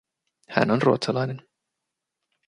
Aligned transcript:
Hän 0.49 0.71
on 0.71 0.81
ruotsalainen. 0.81 1.47